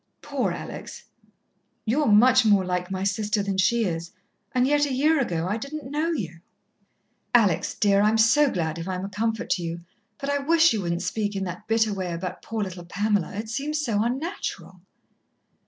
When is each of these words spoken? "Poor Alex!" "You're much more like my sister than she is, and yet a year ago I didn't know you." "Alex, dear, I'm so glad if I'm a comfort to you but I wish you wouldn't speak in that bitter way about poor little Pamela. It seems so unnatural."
"Poor 0.23 0.51
Alex!" 0.51 1.03
"You're 1.85 2.07
much 2.07 2.43
more 2.43 2.65
like 2.65 2.89
my 2.89 3.03
sister 3.03 3.43
than 3.43 3.59
she 3.59 3.83
is, 3.85 4.11
and 4.51 4.65
yet 4.65 4.87
a 4.87 4.91
year 4.91 5.19
ago 5.21 5.45
I 5.47 5.57
didn't 5.57 5.91
know 5.91 6.11
you." 6.11 6.39
"Alex, 7.35 7.75
dear, 7.75 8.01
I'm 8.01 8.17
so 8.17 8.49
glad 8.49 8.79
if 8.79 8.87
I'm 8.87 9.05
a 9.05 9.09
comfort 9.09 9.51
to 9.51 9.61
you 9.63 9.81
but 10.17 10.27
I 10.27 10.39
wish 10.39 10.73
you 10.73 10.81
wouldn't 10.81 11.03
speak 11.03 11.35
in 11.35 11.43
that 11.43 11.67
bitter 11.67 11.93
way 11.93 12.11
about 12.13 12.41
poor 12.41 12.63
little 12.63 12.83
Pamela. 12.85 13.33
It 13.35 13.47
seems 13.49 13.79
so 13.79 14.01
unnatural." 14.03 14.81